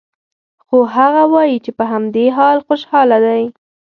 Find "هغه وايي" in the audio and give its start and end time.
0.95-1.57